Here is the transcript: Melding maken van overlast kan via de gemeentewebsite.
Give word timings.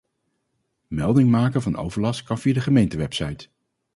Melding 0.87 1.29
maken 1.29 1.61
van 1.61 1.75
overlast 1.75 2.23
kan 2.23 2.37
via 2.39 2.53
de 2.53 2.61
gemeentewebsite. 2.61 3.49